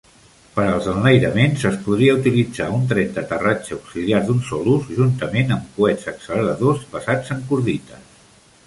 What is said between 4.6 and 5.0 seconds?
ús,